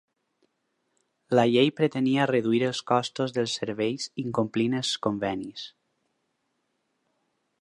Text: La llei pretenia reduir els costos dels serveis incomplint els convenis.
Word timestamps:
La 1.39 1.43
llei 1.51 1.69
pretenia 1.81 2.25
reduir 2.31 2.63
els 2.69 2.81
costos 2.93 3.37
dels 3.37 3.55
serveis 3.61 4.11
incomplint 4.27 4.81
els 4.83 4.97
convenis. 5.09 5.71